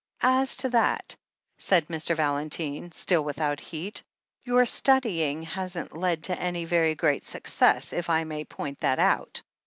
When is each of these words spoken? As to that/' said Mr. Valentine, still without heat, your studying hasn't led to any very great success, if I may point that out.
As 0.23 0.55
to 0.57 0.69
that/' 0.71 1.15
said 1.59 1.87
Mr. 1.87 2.15
Valentine, 2.15 2.91
still 2.91 3.23
without 3.23 3.59
heat, 3.59 4.01
your 4.43 4.65
studying 4.65 5.43
hasn't 5.43 5.95
led 5.95 6.23
to 6.23 6.39
any 6.41 6.65
very 6.65 6.95
great 6.95 7.23
success, 7.23 7.93
if 7.93 8.09
I 8.09 8.23
may 8.23 8.43
point 8.43 8.79
that 8.79 8.97
out. 8.97 9.43